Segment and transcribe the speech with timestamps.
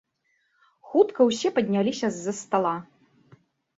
[0.93, 2.75] Хутка ўсе падняліся з-за стала.